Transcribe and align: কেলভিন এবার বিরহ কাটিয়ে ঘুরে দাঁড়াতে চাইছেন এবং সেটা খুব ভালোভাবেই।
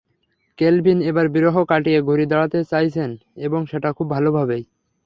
কেলভিন 0.59 0.99
এবার 1.01 1.25
বিরহ 1.29 1.55
কাটিয়ে 1.65 1.99
ঘুরে 2.01 2.25
দাঁড়াতে 2.25 2.59
চাইছেন 2.63 3.09
এবং 3.45 3.59
সেটা 3.71 3.89
খুব 3.91 4.07
ভালোভাবেই। 4.09 4.63